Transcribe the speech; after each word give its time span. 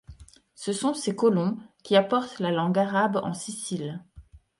Ce 0.55 0.73
sont 0.73 0.95
ces 0.95 1.15
colons 1.15 1.59
qui 1.83 1.95
apportent 1.95 2.39
la 2.39 2.49
langue 2.49 2.79
arabe 2.79 3.17
en 3.23 3.35
Sicile. 3.35 4.01